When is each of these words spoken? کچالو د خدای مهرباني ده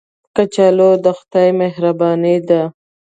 کچالو 0.35 0.91
د 1.03 1.05
خدای 1.17 1.49
مهرباني 1.61 2.37
ده 2.47 2.61